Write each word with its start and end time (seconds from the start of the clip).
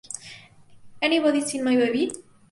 Anybody 0.99 1.41
Seen 1.41 1.63
My 1.63 1.75
Baby? 1.75 2.11